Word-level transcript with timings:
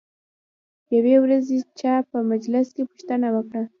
یوې 0.95 1.15
ورځې 1.23 1.57
چا 1.79 1.93
په 2.09 2.17
مجلس 2.31 2.67
کې 2.75 2.83
پوښتنه 2.91 3.27
وکړه. 3.35 3.63